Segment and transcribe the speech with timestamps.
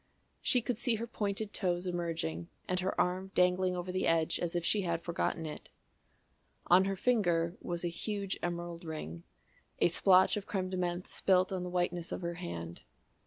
[0.41, 4.55] She could see her pointed toes emerging and her arm dangling over the edge as
[4.55, 5.69] if she had forgotten it.
[6.65, 9.21] On her finger was a huge emerald ring,
[9.77, 12.81] a splotch of crème de menthe spilt on the whiteness of her hand.